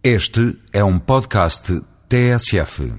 [0.00, 2.92] Este é um podcast TSF.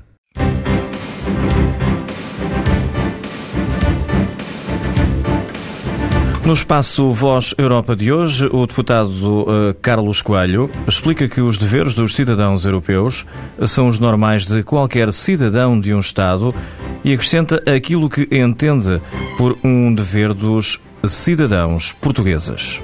[6.45, 9.09] No espaço Voz Europa de hoje, o deputado
[9.43, 13.25] uh, Carlos Coelho explica que os deveres dos cidadãos europeus
[13.65, 16.53] são os normais de qualquer cidadão de um Estado
[17.01, 19.01] e acrescenta aquilo que entende
[19.37, 22.81] por um dever dos cidadãos portugueses.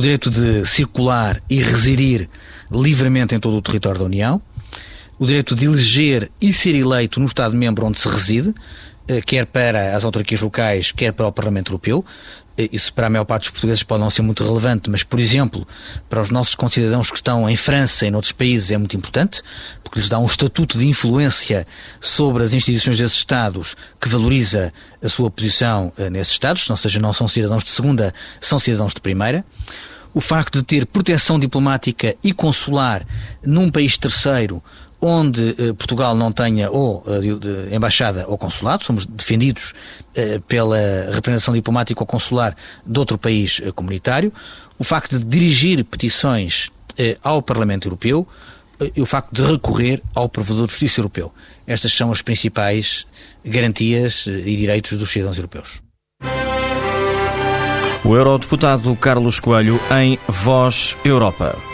[0.00, 2.28] O direito de circular e residir
[2.70, 4.40] livremente em todo o território da União,
[5.20, 8.54] o direito de eleger e ser eleito no Estado-membro onde se reside,
[9.06, 12.02] eh, quer para as autarquias locais, quer para o Parlamento Europeu.
[12.56, 15.20] Eh, isso para a maior parte dos portugueses pode não ser muito relevante, mas, por
[15.20, 15.68] exemplo,
[16.08, 19.42] para os nossos concidadãos que estão em França e em outros países é muito importante,
[19.84, 21.66] porque lhes dá um estatuto de influência
[22.00, 26.98] sobre as instituições desses Estados que valoriza a sua posição eh, nesses Estados, ou seja,
[26.98, 29.44] não são cidadãos de segunda, são cidadãos de primeira
[30.12, 33.06] o facto de ter proteção diplomática e consular
[33.44, 34.60] num país terceiro
[35.00, 39.72] onde eh, Portugal não tenha ou eh, embaixada ou consulado, somos defendidos
[40.14, 40.76] eh, pela
[41.12, 44.32] representação diplomática ou consular de outro país eh, comunitário,
[44.78, 48.26] o facto de dirigir petições eh, ao Parlamento Europeu
[48.96, 51.32] e o facto de recorrer ao provedor de justiça europeu.
[51.66, 53.06] Estas são as principais
[53.44, 55.82] garantias e direitos dos cidadãos europeus.
[58.02, 61.69] O eurodeputado Carlos Coelho em Voz Europa.